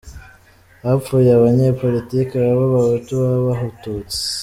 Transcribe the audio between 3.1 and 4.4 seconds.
baba abatutsi.